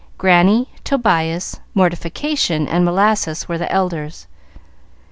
[0.17, 4.25] Granny, Tobias, Mortification, and Molasses were the elders.